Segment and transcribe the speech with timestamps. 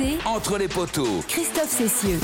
[0.00, 1.22] RMC, Entre les poteaux.
[1.28, 2.18] Christophe Cessieux.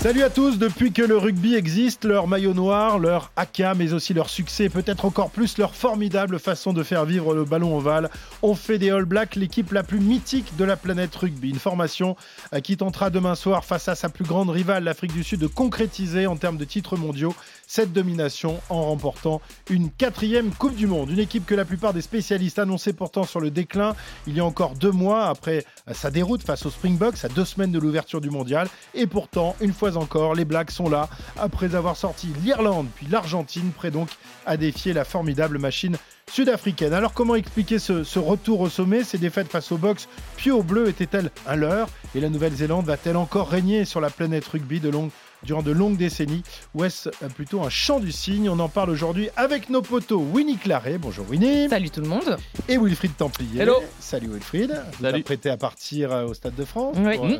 [0.00, 4.14] Salut à tous, depuis que le rugby existe, leur maillot noir, leur haka, mais aussi
[4.14, 8.08] leur succès et peut-être encore plus leur formidable façon de faire vivre le ballon ovale,
[8.42, 11.50] ont fait des All Blacks l'équipe la plus mythique de la planète rugby.
[11.50, 12.16] Une formation
[12.54, 15.48] euh, qui tentera demain soir face à sa plus grande rivale, l'Afrique du Sud, de
[15.48, 17.34] concrétiser en termes de titres mondiaux
[17.68, 19.40] cette domination en remportant
[19.70, 21.10] une quatrième Coupe du Monde.
[21.10, 23.94] Une équipe que la plupart des spécialistes annonçaient pourtant sur le déclin
[24.26, 27.70] il y a encore deux mois après sa déroute face aux Springboks à deux semaines
[27.70, 28.68] de l'ouverture du mondial.
[28.94, 33.70] Et pourtant, une fois encore, les Blacks sont là après avoir sorti l'Irlande puis l'Argentine,
[33.70, 34.08] prêt donc
[34.46, 35.98] à défier la formidable machine
[36.32, 36.94] sud-africaine.
[36.94, 39.04] Alors comment expliquer ce, ce, retour au sommet?
[39.04, 41.88] Ces défaites face aux Box puis aux Bleus étaient-elles un leurre?
[42.14, 45.10] Et la Nouvelle-Zélande va-t-elle encore régner sur la planète rugby de longue
[45.42, 46.42] durant de longues décennies
[46.74, 50.56] Ou est-ce plutôt un chant du cygne On en parle aujourd'hui avec nos potos Winnie
[50.56, 50.98] Claret.
[50.98, 51.68] Bonjour Winnie.
[51.68, 52.36] Salut tout le monde.
[52.68, 53.60] Et Wilfried Templier.
[53.62, 53.76] Hello.
[54.00, 54.70] Salut Wilfried.
[54.98, 55.18] Vous Salut.
[55.20, 57.16] êtes prêté à partir euh, au Stade de France Oui.
[57.16, 57.38] pour, euh,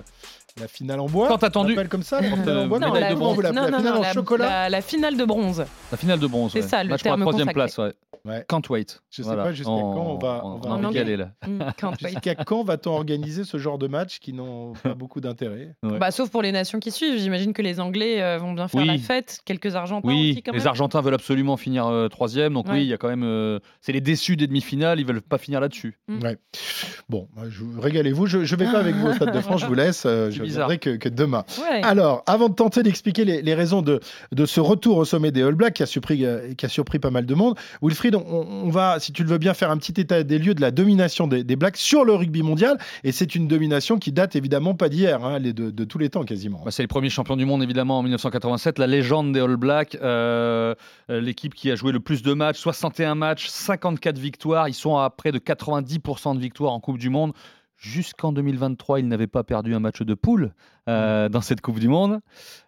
[0.61, 1.77] la finale en bois Tant On attendu.
[1.89, 3.17] comme ça, la finale en bois Non, la- l'appelez?
[3.21, 4.47] Non, La non, finale non, en la, chocolat?
[4.49, 5.65] la- la finale de bronze.
[5.93, 6.53] La finale de bronze.
[6.53, 6.69] C'est ouais.
[6.69, 7.75] ça, le Match pour la terme troisième consacré.
[7.75, 7.95] place, ouais.
[8.25, 8.45] Ouais.
[8.49, 9.01] Can't wait.
[9.11, 11.17] Je sais pas jusqu'à quand on va- on va en anglais.
[11.17, 11.31] là.
[11.49, 11.63] Mm,
[12.03, 12.11] wait.
[12.11, 15.75] Jusqu'à quand va-t-on organiser ce genre de match qui n'ont pas beaucoup d'intérêt?
[15.83, 15.99] Ouais.
[15.99, 17.19] Bah, sauf pour les nations qui suivent.
[17.19, 18.87] J'imagine que les Anglais euh, vont bien faire Oui.
[18.87, 19.41] la fête.
[19.45, 20.67] Quelques Argentins Oui, aussi quand les.
[20.67, 22.75] Argentins veulent absolument finir euh, troisième, donc Ouais.
[22.75, 23.23] oui, il y a quand même.
[23.25, 25.99] euh, c'est les déçus des demi-finales, ils veulent pas finir là-dessus.
[26.09, 26.23] Mm.
[26.23, 26.37] Ouais.
[27.09, 28.27] Bon, bah, je, régalez-vous.
[28.27, 29.61] Je, je vais pas avec vous au Stade de France.
[29.63, 30.05] Je vous laisse.
[30.07, 30.69] euh, je bizarre.
[30.69, 31.45] viendrai que, que demain.
[31.61, 31.81] Ouais.
[31.83, 34.01] Alors, avant de tenter d'expliquer les, les raisons de,
[34.33, 36.25] de ce retour au sommet des All Blacks qui a surpris,
[36.57, 39.55] qui a surpris pas mal de monde, Wilfried, on, va, si tu le veux bien,
[39.55, 42.79] faire un petit état des lieux de la domination des, Blacks sur le rugby mondial.
[43.05, 46.25] Et c'est une domination qui date évidemment pas d'hier, hein, de, de tous les temps
[46.25, 46.63] quasiment.
[46.65, 49.97] Bah, c'est les premiers champions du monde évidemment en 1987, la légende des All Blacks,
[50.03, 50.75] euh,
[51.11, 54.97] euh, l'équipe qui a joué le plus de matchs, 61 matchs, 54 victoires, ils sont
[54.97, 57.33] à près de 90% de victoires en Coupe du Monde.
[57.77, 60.53] Jusqu'en 2023, ils n'avaient pas perdu un match de poule
[60.89, 62.19] euh, dans cette Coupe du Monde.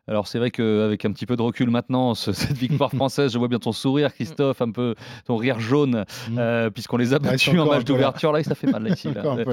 [0.09, 3.39] Alors c'est vrai qu'avec un petit peu de recul maintenant, ce- cette victoire française, je
[3.39, 4.95] vois bien ton sourire, Christophe, un peu
[5.25, 6.39] ton rire jaune, Mm.
[6.39, 8.33] euh, puisqu'on les a battus en match d'ouverture.
[8.33, 9.13] Là, ça fait mal là, ici.
[9.13, 9.23] là.
[9.23, 9.45] Là.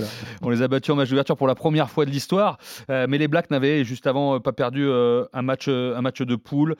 [0.42, 2.58] On les a battus en match d'ouverture pour la première fois de l'histoire.
[2.90, 6.76] Euh, mais les Blacks n'avaient juste avant pas perdu un, match, un match de poule.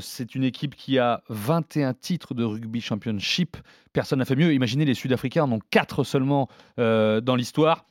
[0.00, 3.56] C'est une équipe qui a 21 titres de rugby championship.
[3.92, 4.52] Personne n'a fait mieux.
[4.54, 7.84] Imaginez, les Sud-Africains en ont 4 seulement dans l'histoire.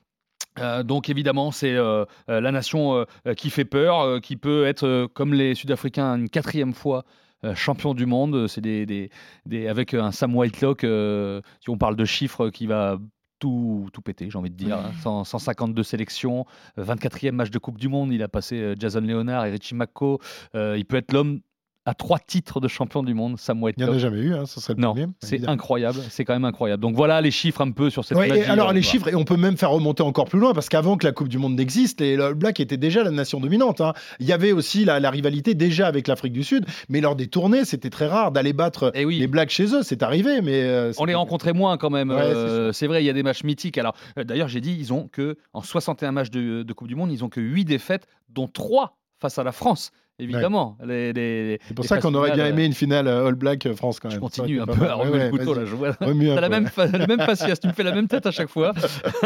[0.59, 5.07] Euh, donc évidemment, c'est euh, euh, la nation euh, qui fait peur, qui peut être,
[5.13, 7.03] comme les Sud-Africains, une quatrième fois
[7.55, 8.47] champion du monde.
[8.47, 9.09] C'est des, des-
[9.47, 12.99] des- avec un Sam Whitelock, si on parle de chiffres, qui va
[13.39, 14.77] tout, tout péter, j'ai envie de dire.
[14.77, 14.91] hein.
[15.01, 16.45] 100 152 sélections,
[16.77, 18.13] euh, 24e match de Coupe du Monde.
[18.13, 20.19] Il a passé Jason Leonard et Richie McCaw.
[20.53, 21.39] Il peut être l'homme
[21.85, 24.45] à trois titres de champion du monde, Sam Il n'y en a jamais eu, hein,
[24.45, 25.07] ce serait le Non, premier.
[25.19, 26.79] c'est incroyable, c'est quand même incroyable.
[26.81, 28.81] Donc voilà les chiffres un peu sur cette Ouais, et alors les voilà.
[28.81, 31.27] chiffres, et on peut même faire remonter encore plus loin, parce qu'avant que la Coupe
[31.27, 33.81] du Monde n'existe, les All Blacks étaient déjà la nation dominante.
[33.81, 33.93] hein.
[34.19, 37.25] Il y avait aussi la, la rivalité déjà avec l'Afrique du Sud, mais lors des
[37.27, 39.17] tournées, c'était très rare d'aller battre Eh oui.
[39.17, 39.81] les Blacks chez eux.
[39.81, 42.11] C'est arrivé, mais euh, On les rencontrait moins quand même.
[42.11, 43.77] Ouais, euh, c'est c'est vrai, il y a des matchs mythiques.
[43.77, 46.95] Alors, euh, d'ailleurs, j'ai dit, ils ont que en 61 matchs de, de Coupe du
[46.95, 49.91] Monde, ils ont que 8 défaites, dont 3 face à la France.
[50.19, 50.77] Évidemment.
[50.79, 53.99] C'est pour les ça qu'on aurait bien aimé une finale euh, All Black euh, France
[53.99, 54.29] quand Je même.
[54.29, 55.65] Ça continue un peu à remuer Ouais, le couteau là.
[55.65, 55.95] Je vois.
[55.99, 58.73] La même, la même faciès, tu me fais la même tête à chaque fois.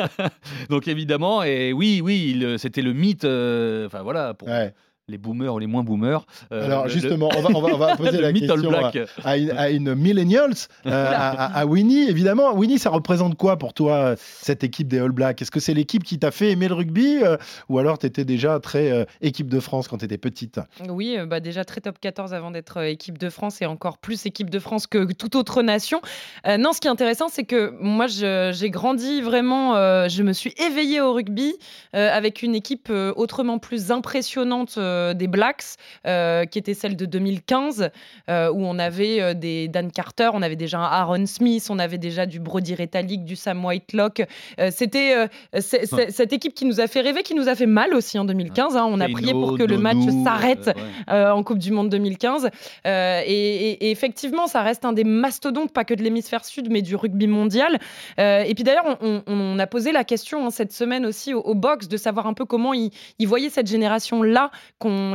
[0.69, 4.73] Donc évidemment, et oui, oui, c'était le mythe, euh, enfin voilà, pour Ouais.
[5.07, 6.25] Les boomers ou les moins boomers.
[6.51, 8.91] euh, Alors le- justement, on va, on va, on va le, poser la question à,
[8.91, 8.97] Black.
[9.23, 10.53] à une, à une millennials,
[10.87, 12.53] euh, à, Winnie, évidemment.
[12.55, 16.03] Winnie, ça représente quoi pour toi, cette équipe des All Blacks Est-ce que c'est l'équipe
[16.03, 17.37] qui t'a fait aimer le rugby euh,
[17.69, 20.59] ou alors tu étais déjà très euh, équipe de France quand tu étais petite?
[20.89, 23.99] Oui, euh, bah déjà très top 14 avant d'être euh, équipe de France et encore
[23.99, 26.01] plus équipe de France que toute autre nation.
[26.47, 30.33] Euh, non, ce qui est intéressant, c'est que moi, j'ai grandi vraiment, euh, je me
[30.33, 31.53] suis éveillée au rugby
[31.95, 35.63] euh, avec une équipe euh, autrement plus impressionnante euh, des Blacks,
[36.07, 37.89] euh, qui était celle de 2015,
[38.29, 41.79] euh, où on avait euh, des Dan Carter, on avait déjà un Aaron Smith, on
[41.79, 44.23] avait déjà du Brody Retallick, du Sam Whitelock.
[44.59, 45.27] Euh, C'était euh,
[45.61, 48.75] cette équipe qui nous a fait rêver, qui nous a fait mal aussi en 2015.
[48.75, 48.85] hein.
[48.89, 51.13] On a prié pour que le match s'arrête euh, ouais.
[51.13, 52.49] euh, en Coupe du Monde 2015.
[52.85, 53.31] Euh, et,
[53.71, 56.95] et- et effectivement, ça reste un des mastodontes, pas que de l'hémisphère sud, mais du
[56.95, 57.77] rugby mondial.
[58.19, 61.33] Euh, et puis d'ailleurs, on, on- on a posé la question hein, cette semaine aussi
[61.33, 64.51] au, au box de savoir un peu comment ils, ils voyaient cette génération-là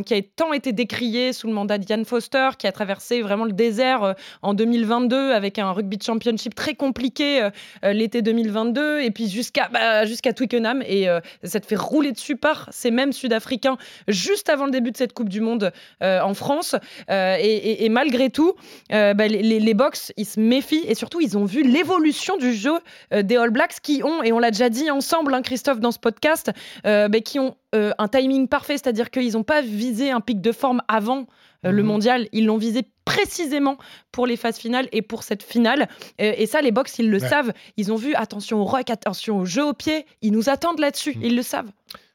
[0.05, 3.53] qui a tant été décrié sous le mandat d'Ian Foster, qui a traversé vraiment le
[3.53, 7.49] désert en 2022 avec un rugby championship très compliqué
[7.83, 11.09] l'été 2022, et puis jusqu'à bah, Twickenham, et
[11.45, 13.77] ça te fait rouler dessus par ces mêmes Sud-Africains
[14.09, 16.75] juste avant le début de cette Coupe du Monde en France.
[17.09, 18.55] Et, malgré tout,
[18.91, 22.79] bah, les, les Box, ils se méfient et surtout, ils ont vu l'évolution du jeu
[23.15, 25.99] des All Blacks qui ont, et on l'a déjà dit ensemble, hein, Christophe, dans ce
[25.99, 26.51] podcast,
[26.85, 30.83] bah, qui ont un timing parfait, c'est-à-dire qu'ils n'ont pas visé un pic de forme
[30.89, 31.27] avant
[31.63, 31.83] le mhm.
[31.83, 33.77] mondial, ils l'ont visé précisément
[34.13, 35.89] pour les phases finales et pour cette finale.
[36.19, 37.53] et ça, les box, ils le savent.
[37.77, 40.07] Ils ont vu, attention au rock, attention au jeu au pied.
[40.23, 41.17] Ils nous attendent là-dessus.
[41.17, 41.25] Mhm.
[41.25, 41.71] Ils le savent.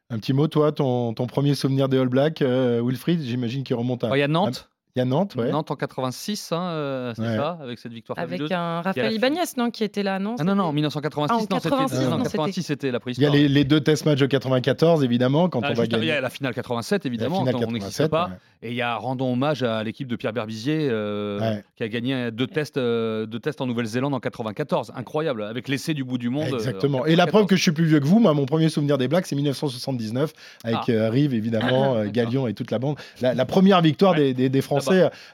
[0.10, 4.04] Un petit mot, toi, ton, premier souvenir des All Blacks, euh, Wilfried, j'imagine qu'il remonte
[4.04, 4.16] à.
[4.16, 4.70] Il y a Nantes.
[4.98, 5.52] Il y a Nantes, ouais.
[5.52, 9.70] Nantes en 86, hein, euh, c'est ça, avec cette victoire Avec un Raphaël Ibanez, non,
[9.70, 13.36] qui était là, non ah, Non, non, en 1986, ah, non, 86, c'était la préhistoire.
[13.36, 16.06] Il y a les, deux test matchs de 94, évidemment, quand ah, on va gagner.
[16.06, 18.30] Il y a la finale 87, évidemment, on n'existe pas.
[18.62, 22.32] Et il y a rendons hommage à l'équipe de Pierre Berbizier, euh, qui a gagné
[22.32, 24.94] deux tests, euh, deux tests en Nouvelle-Zélande en 94.
[24.96, 26.54] Incroyable, avec l'essai du bout du monde.
[26.54, 27.06] Exactement.
[27.06, 29.10] Et la preuve que je suis plus vieux que vous, moi, mon premier souvenir des
[29.10, 30.32] Blacks, c'est 1979,
[30.64, 32.96] avec Rive, évidemment, Galion et toute la bande.
[33.20, 34.85] La première victoire des Français,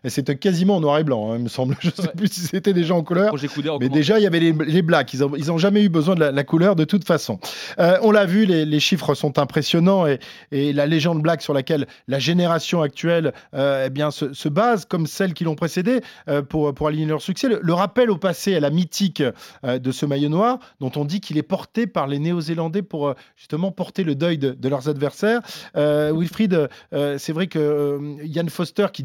[0.06, 1.76] c'était quasiment en noir et blanc, hein, il me semble.
[1.82, 3.34] Je ne sais plus si c'était déjà en couleur.
[3.80, 5.14] Mais déjà, il y avait les, blacks.
[5.14, 7.40] Ils n'ont ils ont jamais eu besoin de la, couleur de toute façon.
[7.80, 10.20] Euh, on l'a vu, les, chiffres sont impressionnants et,
[10.52, 15.08] et, la légende black sur laquelle la génération actuelle euh, eh bien, se, base, comme
[15.08, 17.48] celles qui l'ont précédée, euh, pour, pour aligner leur succès.
[17.48, 19.24] Le, rappel au passé, à la mythique
[19.64, 23.72] de ce maillot noir, dont on dit qu'il est porté par les Néo-Zélandais pour justement
[23.72, 25.42] porter le deuil de, de leurs adversaires.
[25.76, 29.04] Wilfried, c'est vrai que Yann Foster, qui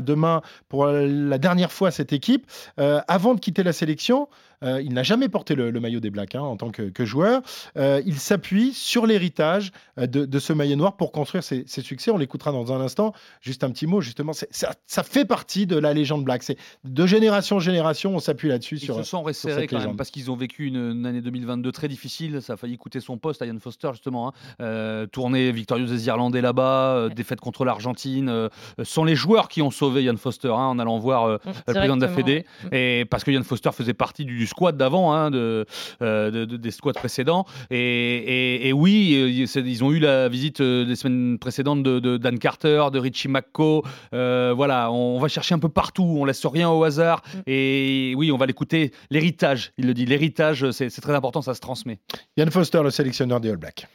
[0.00, 2.46] demain pour la dernière fois cette équipe.
[2.78, 4.28] Euh, avant de quitter la sélection,
[4.62, 7.42] euh, il n'a jamais porté le, maillot des Blacks hein, en tant que, joueur.
[7.76, 12.10] Euh, il s'appuie sur l'héritage de, ce maillot noir pour construire ses, succès.
[12.10, 13.12] On l'écoutera dans un instant.
[13.40, 16.42] Juste un petit mot, justement, ça, fait partie de la légende Black.
[16.42, 18.76] C'est de génération en génération, on s'appuie là-dessus.
[18.76, 22.40] Ils se sont resserrés quand même parce qu'ils ont vécu une, année 2022 très difficile.
[22.42, 24.32] Ça a failli coûter son poste à Ian Foster, justement.
[24.58, 25.06] Hein.
[25.12, 28.48] tournée victorieuse des Irlandais là-bas, défaite contre l'Argentine.
[28.82, 31.74] sont les joueurs qui ont sauvé Ian Foster hein, en allant voir euh, mm, le
[31.74, 32.44] président de la Fédé.
[32.72, 35.64] Et parce que Ian Foster faisait partie du, squad d'avant, hein, euh,
[36.00, 37.46] de, des squads précédents.
[37.70, 42.98] Et, oui, euh, ils ont eu la visite des semaines précédentes de, Dan Carter, de
[42.98, 43.82] Richie McCaw.
[44.12, 47.22] voilà, on, va chercher un peu partout, on laisse rien au hasard.
[47.34, 47.38] Mm.
[47.46, 48.92] Et oui, on va l'écouter.
[49.10, 51.98] L'héritage, il le dit, l'héritage, c'est très important, ça se transmet.
[52.36, 53.86] Ian Foster, le sélectionneur des All Blacks.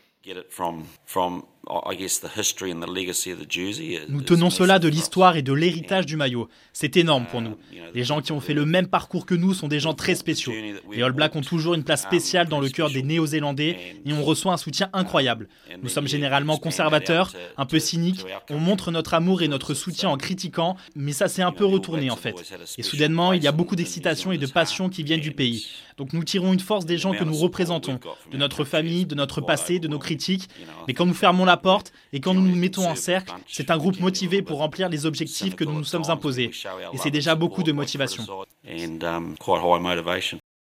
[4.09, 6.49] Nous tenons cela de l'histoire et de l'héritage du maillot.
[6.73, 7.55] C'est énorme pour nous.
[7.93, 10.53] Les gens qui ont fait le même parcours que nous sont des gens très spéciaux.
[10.91, 14.23] Les All Blacks ont toujours une place spéciale dans le cœur des Néo-Zélandais et on
[14.23, 15.47] reçoit un soutien incroyable.
[15.81, 20.17] Nous sommes généralement conservateurs, un peu cyniques, on montre notre amour et notre soutien en
[20.17, 22.35] critiquant, mais ça s'est un peu retourné en fait.
[22.77, 25.67] Et soudainement, il y a beaucoup d'excitation et de passion qui viennent du pays.
[25.97, 27.99] Donc nous tirons une force des gens que nous représentons,
[28.31, 30.49] de notre famille, de notre passé, de nos critiques.
[30.87, 33.77] Mais quand nous fermons la porte et quand nous nous mettons en cercle, c'est un
[33.77, 36.51] groupe motivé pour remplir les objectifs que nous nous sommes imposés.
[36.93, 38.23] Et c'est déjà beaucoup de motivation.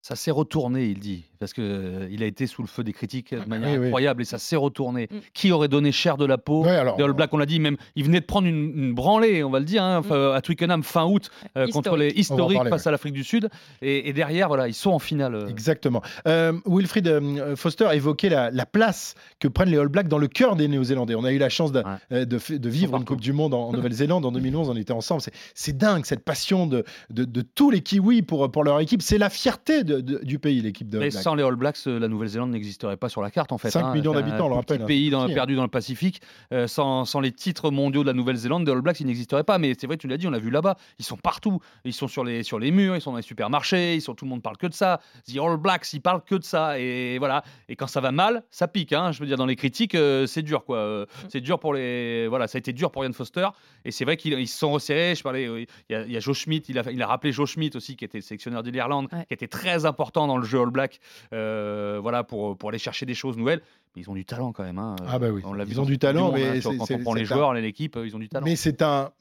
[0.01, 2.94] Ça s'est retourné, il dit parce qu'il euh, il a été sous le feu des
[2.94, 5.10] critiques de manière incroyable et ça s'est retourné.
[5.12, 5.18] Mm.
[5.34, 6.63] Qui aurait donné cher de la peau?
[6.66, 9.60] Alors, All Black, on l'a dit, même il venait de prendre une, branlée, on va
[9.60, 10.13] le dire, hein, mm.
[10.36, 13.50] à Twickenham fin août euh, contre les historiques face à l'Afrique du Sud.
[13.81, 15.36] Et, derrière, voilà, ils sont en finale.
[15.36, 15.48] Euh.
[15.50, 16.01] Exactement.
[16.25, 20.69] Wilfried Foster a évoqué la, place que prennent les All Blacks dans le cœur des
[20.69, 21.16] Néo-Zélandais.
[21.16, 24.31] On a eu la chance de, de, vivre une Coupe du Monde en, Nouvelle-Zélande en
[24.31, 25.22] 2011, on était ensemble.
[25.54, 29.01] C'est dingue cette passion de, de, tous les Kiwis pour, pour leur équipe.
[29.01, 32.51] C'est la fierté du pays, l'équipe de All Blacks les All Blacks, euh, la Nouvelle-Zélande
[32.51, 33.71] n'existerait pas sur la carte en fait.
[33.71, 33.94] 5 hein.
[33.94, 34.81] millions d'habitants, on le rappelle.
[34.81, 36.21] Un pays dans, perdu dans le Pacifique.
[36.51, 39.58] Euh, sans, sans, les titres mondiaux de la Nouvelle-Zélande, les All Blacks, ils n'existeraient pas.
[39.58, 40.77] Mais c'est vrai, tu l'as dit, on l'a vu là-bas.
[41.00, 41.60] Ils sont partout.
[41.86, 44.25] Ils sont sur les, sur les murs, ils sont dans les supermarchés, ils sont, tout
[44.25, 45.00] le monde parle que de ça.
[45.27, 46.79] The All Blacks, ils parlent que de ça.
[46.79, 47.43] Et voilà.
[47.69, 48.93] Et quand ça va mal, ça pique.
[48.93, 49.12] Hein.
[49.12, 51.05] Je veux dire, dans les critiques, euh, c'est dur quoi.
[51.29, 52.27] c'est dur pour les.
[52.27, 53.48] Voilà, ça a été dur pour Ian Foster.
[53.86, 55.15] Et c'est vrai qu'ils se sont resserrés.
[55.15, 57.96] Je parlais, il y, a, Joe Schmidt, il a, il a rappelé Joe Schmidt aussi,
[57.96, 61.00] qui était sélectionneur de l'Irlande, qui était très important dans le jeu All Black
[61.32, 63.62] voilà, pour, pour aller chercher des choses nouvelles.
[63.96, 64.80] Mais ils ont du talent quand même.
[64.80, 64.96] Hein.
[65.08, 66.32] Ah bah oui, ils ont du talent.
[66.32, 66.60] mais hein.
[66.63, 68.46] quand on prend les joueurs, l'équipe, ils ont du talent.
[68.46, 69.12] Mais c'est un,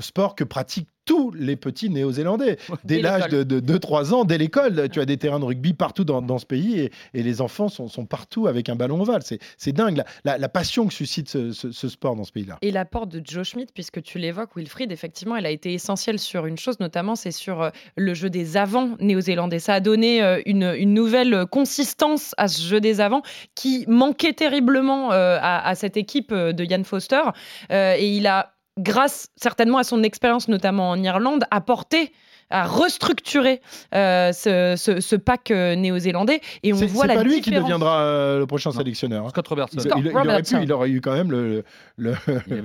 [0.00, 2.58] sport que pratiquent tous les petits néo-zélandais.
[2.84, 6.38] Dès l'âge de, 2-3 ans, dès l'école, tu as des terrains de rugby partout dans,
[6.38, 9.22] ce pays et, les enfants sont, partout avec un ballon ovale.
[9.22, 12.58] C'est dingue la, passion que suscite ce, sport dans ce pays-là.
[12.60, 16.44] Et l'apport de Joe Schmidt, puisque tu l'évoques, Wilfried, effectivement, elle a été essentielle sur
[16.44, 19.60] une chose, notamment c'est sur euh, le jeu des avants néo-zélandais.
[19.60, 23.22] Ça a donné euh, une, nouvelle consistance à ce jeu des avants
[23.54, 27.22] qui manquait terriblement euh, à, à, cette équipe de Yann Foster.
[27.70, 32.12] et il a grâce certainement à son expérience, notamment en Irlande, apporté
[32.50, 33.60] à restructurer
[33.94, 36.40] euh, ce, pack euh, néo-zélandais.
[36.62, 39.26] Et on voit la pas lui qui deviendra euh, le prochain sélectionneur.
[39.26, 39.28] Hein.
[39.30, 39.78] Scott Robertson.
[39.98, 41.64] Il, aurait pu, il aurait eu quand même le.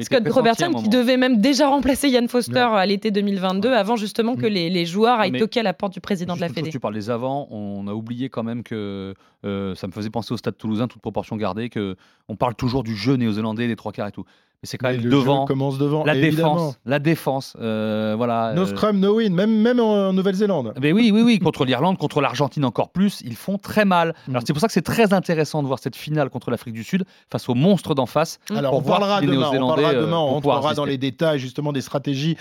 [0.02, 4.46] Scott Robertson qui devait même déjà remplacer Yann Foster à l'été 2022 avant justement que
[4.46, 4.72] mm.
[4.72, 6.70] les, joueurs aillent toquer à la porte du président de la Fédé.
[6.70, 10.38] Tu parles des avants, on a oublié quand même que ça me faisait penser au
[10.38, 11.96] Stade Toulousain, toute proportion gardée, que
[12.30, 14.26] on parle toujours du jeu néo-zélandais, des trois quarts et tout
[14.64, 15.46] c'est quand même devant.
[15.46, 16.04] commence devant.
[16.06, 18.54] La défense, la défense, euh, voilà.
[18.54, 20.74] No euh, scrum, no win, même même en Nouvelle-Zélande.
[20.82, 24.16] Mais oui, oui, oui, contre l'Irlande, contre l'Argentine encore plus, ils font très mal.
[24.28, 24.32] Mm.
[24.32, 26.84] Alors c'est pour ça que c'est très intéressant de voir cette finale contre l'Afrique du
[26.84, 28.40] Sud face aux monstres d'en face.
[28.50, 28.58] Mm.
[28.58, 31.82] Alors on parlera, demain, on parlera euh, demain, on rentrera dans les détails justement des
[31.82, 32.38] stratégies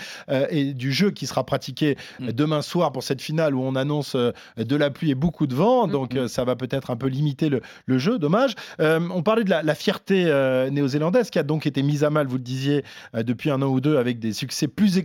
[0.49, 2.31] et du jeu qui sera pratiqué mm.
[2.31, 5.87] demain soir pour cette finale où on annonce de la pluie et beaucoup de vent,
[5.87, 8.17] donc ça va peut-être un peu limiter le, le jeu.
[8.17, 8.55] Dommage.
[8.79, 10.23] on parlait de la, la fierté
[10.71, 12.83] néo-zélandaise qui a donc été mise à mal, vous le disiez,
[13.15, 15.01] euh, depuis un an ou deux, avec des succès plus,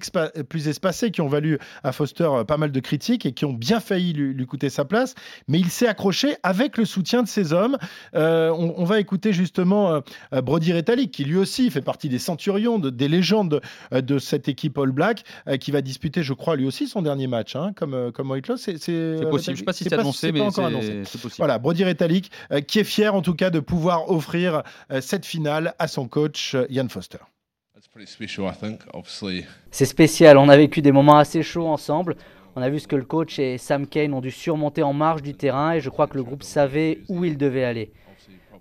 [0.49, 3.53] plus espacés qui ont valu à Foster euh, pas mal de critiques et qui ont
[3.53, 5.15] bien failli lui, coûter sa place.
[5.49, 7.77] Mais il s'est accroché avec le soutien de ses hommes.
[8.15, 10.01] Euh, on, va écouter justement
[10.33, 13.61] Brody Retallick, qui lui aussi fait partie des centurions, des légendes
[13.93, 15.25] de, cette équipe All Black,
[15.61, 18.75] qui va disputer, je crois, lui aussi son dernier match, hein, comme, comme White C'est
[19.31, 19.43] possible.
[19.45, 21.35] Je ne sais pas si c'est annoncé, mais c'est possible.
[21.39, 22.31] Voilà, Brody Retallick,
[22.67, 24.63] qui est fier en tout cas de pouvoir offrir
[25.01, 26.98] cette finale à son coach Ian Foster.
[29.71, 32.17] C'est spécial, on a vécu des moments assez chauds ensemble.
[32.57, 35.23] On a vu ce que le coach et Sam Kane ont dû surmonter en marge
[35.23, 37.93] du terrain et je crois que le groupe savait où il devait aller.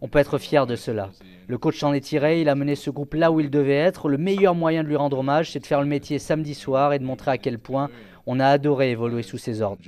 [0.02, 1.10] On peut être fier de cela.
[1.48, 4.10] Le coach s'en est tiré, il a mené ce groupe là où il devait être.
[4.10, 7.00] Le meilleur moyen de lui rendre hommage, c'est de faire le métier samedi soir et
[7.00, 7.90] de montrer à quel point
[8.28, 9.82] on a adoré évoluer sous ses ordres.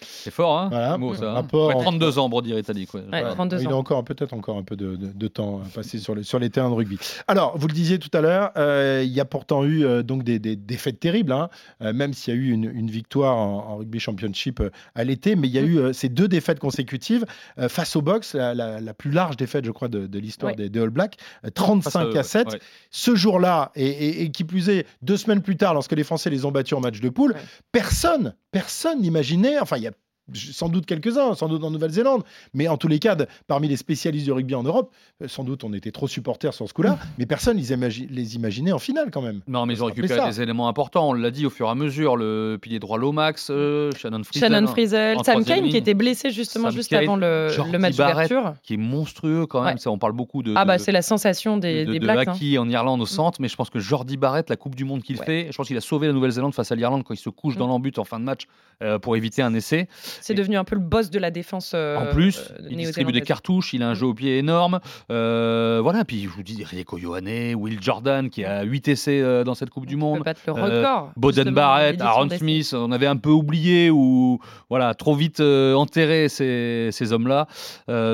[0.00, 2.20] C'est fort, hein voilà, mot, ça, 32 hein.
[2.20, 2.90] ans, Brody Retallick.
[2.94, 6.50] Il a encore peut-être encore un peu de, temps à passer sur, les, sur les
[6.50, 6.98] terrains de rugby.
[7.28, 10.22] Alors, vous le disiez tout à l'heure, euh, il y a pourtant eu euh, donc
[10.22, 11.48] des, défaites terribles, hein,
[11.82, 14.62] euh, même s'il y a eu une, victoire en, rugby championship
[14.94, 17.24] à l'été, mais il y a eu ces deux défaites consécutives
[17.68, 21.16] face au box, la, plus large défaite, je crois, de, l'histoire des, All Blacks,
[21.54, 22.58] 35 à 7.
[22.90, 26.44] Ce jour-là, et, et, qui plus est, deux semaines plus tard, lorsque les Français les
[26.44, 27.34] ont battus en match de poule,
[27.70, 29.92] personne, personne n'imaginait, enfin, il y a
[30.34, 32.22] sans doute quelques-uns, sans doute en Nouvelle-Zélande,
[32.54, 35.64] mais en tous les cas, parmi les spécialistes du rugby en Europe, euh, sans doute
[35.64, 37.76] on était trop supporters sur ce coup-là, mais personne les,
[38.10, 39.40] les imaginait en finale quand même.
[39.46, 41.74] Non, mais ils ont récupéré des éléments importants, on l'a dit au fur et à
[41.74, 46.30] mesure, le pilier droit Lomax, euh, Shannon Frizel, Shannon Frizel Sam Kane qui était blessé
[46.30, 48.54] justement juste avant le, le match d'ouverture.
[48.62, 50.54] Qui est monstrueux quand même, ça, on parle beaucoup de...
[50.56, 52.28] Ah bah c'est la sensation des, de, des Blacks.
[52.28, 52.58] Hein.
[52.58, 55.16] en Irlande au centre, mais je pense que Jordi Barrett, la Coupe du Monde qu'il
[55.16, 57.56] fait, je pense qu'il a sauvé la Nouvelle-Zélande face à l'Irlande quand il se couche
[57.56, 57.58] mm.
[57.58, 58.46] dans l'embut en fin de match
[58.82, 59.88] euh, pour éviter un essai.
[60.20, 61.72] C'est devenu un peu le boss de la défense.
[61.74, 64.80] Euh, en plus, il distribue des cartouches, il a un jeu au pied énorme.
[65.10, 69.44] Euh, voilà, puis je vous dis, Rieko Yohane, Will Jordan qui a 8 essais euh,
[69.44, 70.22] dans cette Coupe du Monde.
[70.24, 71.12] Battre le record.
[71.16, 74.38] Boden Barrett, Aaron Smith, on avait un peu oublié ou
[74.68, 77.46] voilà, trop vite enterré ces, ces hommes-là.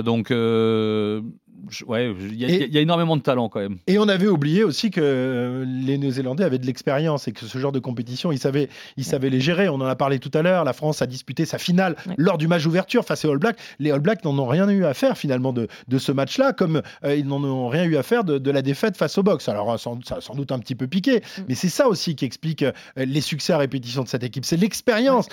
[0.03, 0.33] donc
[1.87, 3.79] ouais, il y, a énormément de talent quand même.
[3.87, 7.59] Et on avait oublié aussi que euh, les Néo-Zélandais avaient de l'expérience et que ce
[7.59, 9.69] genre de compétition, ils savaient, ils savaient les gérer.
[9.69, 10.65] On en a parlé tout à l'heure.
[10.65, 13.59] La France a disputé sa finale lors du match d'ouverture face aux All Blacks.
[13.79, 16.83] Les All Blacks n'en ont rien eu à faire finalement de, de ce match-là, comme
[17.05, 19.49] euh, ils n'en ont rien eu à faire de, de, la défaite face au box.
[19.49, 21.43] Alors ça a sans doute un petit peu piqué, mm.
[21.49, 24.45] mais c'est ça aussi qui explique euh, les succès à répétition de cette équipe.
[24.45, 25.29] C'est l'expérience,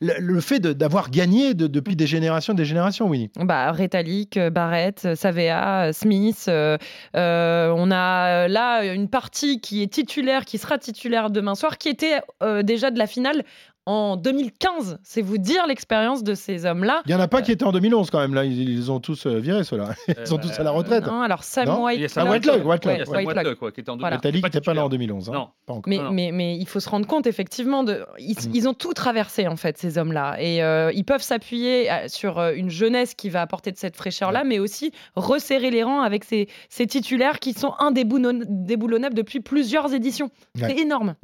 [0.00, 3.30] le, fait d'avoir gagné depuis des générations, des générations, oui.
[3.36, 5.55] Bah, Rétalic, Barrett, Savea.
[5.92, 6.46] Smith.
[6.48, 6.78] Euh,
[7.16, 11.88] euh, on a là une partie qui est titulaire, qui sera titulaire demain soir, qui
[11.88, 13.44] était euh, déjà de la finale
[13.86, 14.98] en 2015.
[15.02, 17.02] C'est vous dire l'expérience de ces hommes-là.
[17.06, 18.34] Il n'y en a pas qui étaient en 2011 quand même.
[18.34, 19.94] Là, ils, ont tous euh, viré ceux-là.
[20.08, 21.06] Ils sont tous à la retraite.
[21.06, 22.08] Non, alors Sam White.
[22.08, 22.64] Sam Whitelock.
[22.64, 23.08] Whitelock.
[23.08, 23.74] Whitelock.
[23.74, 24.42] qui était en 2015.
[24.42, 25.28] n'était pas là en 2011.
[25.28, 25.32] Hein.
[25.32, 25.88] Non, pas encore.
[25.88, 28.04] Mais, mais, mais, il faut se rendre compte effectivement de.
[28.18, 28.54] Ils, mm.
[28.54, 32.40] ils ont tout traversé en fait ces hommes-là et euh, ils peuvent s'appuyer euh, sur
[32.40, 36.48] une jeunesse qui va apporter de cette fraîcheur-là, mais aussi resserrer les rangs avec ces,
[36.68, 40.30] ces titulaires qui sont indéboulonnables depuis plusieurs éditions.
[40.56, 41.14] C'est énorme.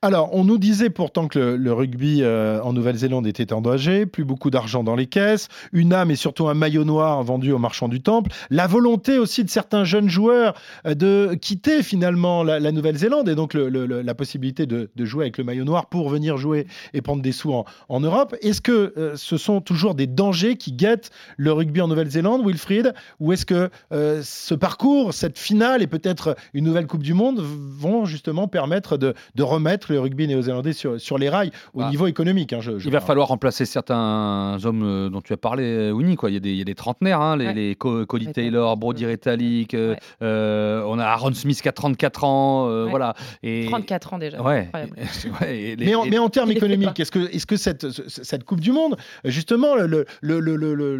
[0.00, 4.50] Alors, on nous disait pourtant que le, le rugby en Nouvelle-Zélande était engagé, plus beaucoup
[4.50, 8.00] d'argent dans les caisses, une âme et surtout un maillot noir vendu aux marchands du
[8.00, 13.54] temple, la volonté aussi de certains jeunes joueurs de quitter finalement la, Nouvelle-Zélande et donc
[13.54, 17.52] la possibilité de, jouer avec le maillot noir pour venir jouer et prendre des sous
[17.52, 18.36] en, Europe.
[18.42, 23.32] Est-ce que ce sont toujours des dangers qui guettent le rugby en Nouvelle-Zélande, Wilfried, ou
[23.32, 28.48] est-ce que ce parcours, cette finale et peut-être une nouvelle Coupe du Monde vont justement
[28.48, 32.52] permettre de, remettre le rugby néo-zélandais sur les rails au bah, niveau économique.
[32.52, 36.16] Hein, il va falloir remplacer certains hommes euh, dont tu as parlé, euh, Winnie.
[36.16, 36.30] Quoi.
[36.30, 39.74] Il, y a des, il y a des trentenaires, hein, les, Cody Taylor, Brody Retallick,
[39.74, 42.86] euh, on a Aaron Smith qui a 34 ans.
[42.88, 43.14] voilà.
[43.42, 43.66] Et...
[43.68, 44.42] 34 ans déjà.
[44.42, 44.68] Ouais.
[45.78, 48.96] mais, en, mais, en, termes économiques, est-ce que, est que cette, cette Coupe du Monde,
[49.24, 50.90] justement, l'aura le,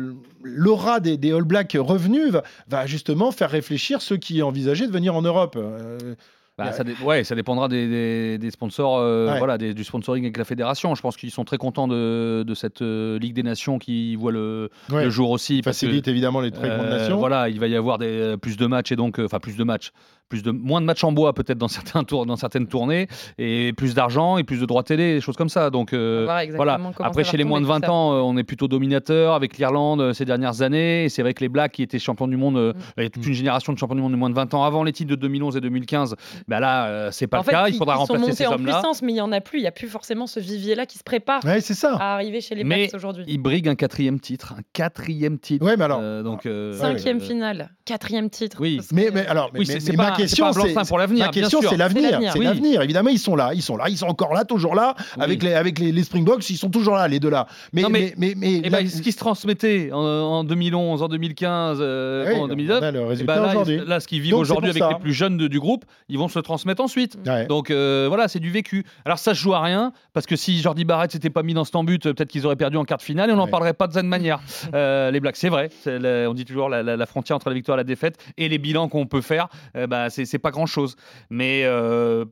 [0.42, 4.92] le, des, des All Blacks revenus va, va justement faire réfléchir ceux qui envisageaient de
[4.92, 6.14] venir en Europe euh,
[6.58, 10.94] bah, ça, ouais, ça dépendra des, sponsors, euh, voilà, du sponsoring avec la fédération.
[10.94, 14.68] Je pense qu'ils sont très contents de, cette euh, Ligue des Nations qui voit le,
[15.08, 15.62] jour aussi.
[15.62, 17.16] Facilite évidemment les très grandes nations.
[17.16, 19.92] Voilà, il va y avoir des, plus de matchs et donc, enfin plus de matchs,
[20.28, 23.06] plus de moins de matchs en bois peut-être dans certains tours, dans certaines tournées
[23.38, 25.70] et plus d'argent et plus de droits télé, des choses comme ça.
[25.70, 26.78] Donc voilà.
[27.00, 30.60] Après chez les moins de 20 ans, on est plutôt dominateur avec l'Irlande ces dernières
[30.60, 31.08] années.
[31.08, 32.80] C'est vrai que les Blacks qui étaient champions du monde, mm.
[32.98, 34.64] il y a toute une génération de champions du monde de moins de 20 ans
[34.64, 36.14] avant les titres de 2011 et 2015.
[36.48, 37.68] Bah là, euh, c'est pas le cas.
[37.68, 38.78] il faudra remplacer ces hommes-là.
[38.78, 39.58] en puissance, mais il y en a plus.
[39.58, 41.96] Il y a plus forcément ce vivier-là qui se prépare c'est ça.
[41.96, 43.24] à arriver chez les Blacks aujourd'hui.
[43.28, 45.64] Il brigue un quatrième titre, un quatrième titre.
[45.64, 46.00] Ouais, mais alors.
[46.02, 48.58] Euh, donc euh, cinquième finale, quatrième titre.
[48.60, 51.26] Oui, mais, mais alors, oui, c'est ma question, c'est pour l'avenir.
[51.26, 52.20] Ma question, c'est l'avenir.
[52.32, 52.82] C'est l'avenir.
[52.82, 55.54] Évidemment, ils sont là, ils sont là, ils sont encore là, toujours là, avec les
[55.54, 57.46] avec les Springboks, ils sont toujours là, les deux là.
[57.72, 62.84] Mais mais mais eh ben, ce qui se transmettait en 2011, en 2015, en 2009,
[63.20, 66.28] eh ben là, ce qui vivent aujourd'hui avec les plus jeunes du groupe, ils vont
[66.32, 67.18] se transmettre ensuite.
[67.48, 68.84] Donc euh, voilà, c'est du vécu.
[69.04, 71.64] Alors ça se joue à rien, parce que si Jordi Barrett s'était pas mis dans
[71.64, 73.74] ce temps but, peut-être qu'ils auraient perdu en quart de finale et on n'en parlerait
[73.74, 74.40] pas de cette manière.
[74.74, 75.70] Euh, les Blacks, c'est vrai.
[75.86, 79.06] on dit toujours la, frontière entre la victoire et la défaite et les bilans qu'on
[79.06, 80.96] peut faire, euh, bah, c'est pas grand chose.
[81.28, 81.62] Mais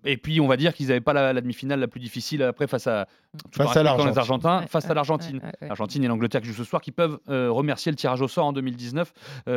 [0.05, 2.87] et puis on va dire qu'ils n'avaient pas la, demi-finale la plus difficile après face
[2.87, 3.07] à
[3.53, 5.41] face à les Argentins, face à l'Argentine.
[5.61, 8.53] L'Argentine et l'Angleterre qui jouent ce soir, qui peuvent remercier le tirage au sort en
[8.53, 9.13] 2019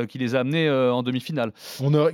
[0.09, 1.53] qui les a amenés en demi-finale.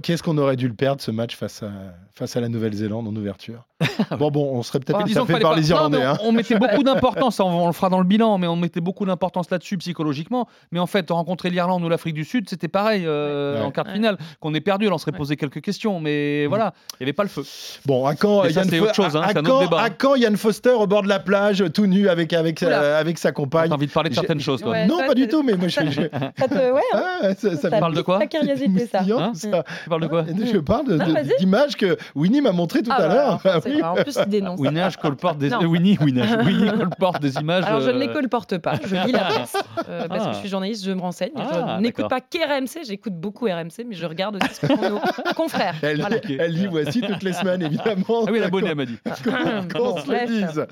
[0.03, 3.15] Qu'est-ce qu'on aurait dû le perdre ce match face à face à la Nouvelle-Zélande en
[3.15, 3.68] ouverture
[4.17, 6.03] bon, bon, on serait peut-être pas fait par les Irlandais.
[6.03, 6.17] Hein.
[6.23, 9.49] On, mettait beaucoup d'importance, on, le fera dans le bilan, mais on mettait beaucoup d'importance
[9.49, 10.47] là-dessus psychologiquement.
[10.71, 13.91] Mais en fait, rencontrer l'Irlande ou l'Afrique du Sud, c'était pareil euh, en quart de
[13.91, 14.17] finale.
[14.39, 16.49] Qu'on ait perdu, on serait posé quelques questions, mais mm.
[16.49, 17.43] voilà, il n'y avait pas le feu.
[17.85, 21.03] Bon, à quand Yann autre chose, hein, à, quand, à quand Yann Foster au bord
[21.03, 23.69] de la plage, tout nu avec, avec, euh, avec sa compagne?
[23.69, 25.79] T'as envie de parler de certaines choses, toi Non, pas du tout, mais moi je.
[25.89, 26.01] je...
[26.37, 26.71] Ça te.
[26.71, 27.19] Ouais, hein.
[27.23, 28.19] ah, ça, parle de quoi?
[28.19, 29.03] ça.
[29.03, 30.25] Tu parles de quoi?
[30.27, 30.99] Je parle
[31.39, 33.41] d'images que Winnie m'a montré tout à l'heure.
[33.83, 34.59] En plus, il dénonce.
[34.59, 37.63] Winnie colporte des Winnie, Winnie colporte des images.
[37.65, 38.75] Alors je ne les euh, colporte pas.
[38.83, 39.57] Je lis la presse
[39.87, 41.31] euh, parce que je suis journaliste, je me renseigne.
[41.35, 44.89] Ah, je n'écoute pas qu'RMC, j'écoute beaucoup RMC, mais je regarde aussi ce que font
[44.89, 44.99] nos
[45.35, 45.75] confrères.
[45.81, 46.05] Elle,
[46.39, 48.25] elle lit voici toutes les semaines, évidemment.
[48.27, 48.97] Ah oui, la bonne, elle m'a dit.
[49.73, 50.65] Qu'on se le dise.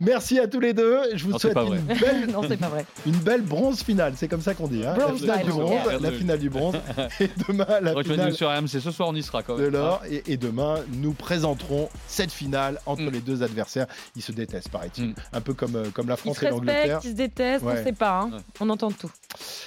[0.00, 0.98] Merci à tous les deux.
[1.14, 2.86] Je vous souhaite une belle, non, pas vrai.
[3.06, 4.14] une belle bronze finale.
[4.16, 4.84] C'est comme ça qu'on dit.
[4.84, 4.94] Hein.
[4.96, 6.74] la, finale du bronze, la finale du bronze.
[7.20, 8.32] Et demain, la finale.
[8.32, 9.66] sur RMC ce soir, on y sera quand même.
[9.66, 10.02] De l'or.
[10.26, 12.43] Et, demain, nous présenterons cette finale
[12.86, 13.10] entre mm.
[13.10, 13.86] les deux adversaires.
[14.16, 15.08] Ils se détestent, paraît-il.
[15.08, 15.14] Mm.
[15.32, 17.00] Un peu comme, euh, comme la France et l'Angleterre.
[17.04, 18.20] Ils se détestent, on ne sait pas.
[18.20, 18.38] Hein.
[18.60, 19.10] On entend tout.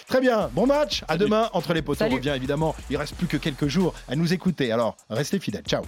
[0.07, 0.49] Très bien.
[0.53, 1.03] Bon match.
[1.07, 2.05] À demain entre les poteaux.
[2.05, 2.75] On revient évidemment.
[2.89, 4.71] Il reste plus que quelques jours à nous écouter.
[4.71, 5.63] Alors, restez fidèles.
[5.67, 5.83] Ciao.